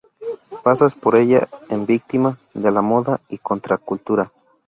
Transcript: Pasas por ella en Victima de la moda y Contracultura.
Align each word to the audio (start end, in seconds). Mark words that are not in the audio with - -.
Pasas 0.63 0.95
por 0.95 1.15
ella 1.15 1.47
en 1.69 1.85
Victima 1.85 2.39
de 2.55 2.71
la 2.71 2.81
moda 2.81 3.21
y 3.29 3.37
Contracultura. 3.37 4.31